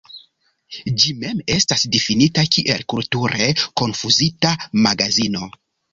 Ĝi 1.01 1.11
mem 1.23 1.43
estas 1.57 1.83
difinita 1.95 2.45
kiel 2.55 2.87
"kulture 2.95 3.53
konfuzita 3.83 4.55
magazino". 4.87 5.45